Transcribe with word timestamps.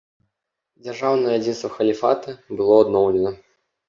Дзяржаўнае 0.85 1.35
адзінства 1.39 1.69
халіфата 1.75 2.29
было 2.63 2.79
адноўлена. 2.85 3.35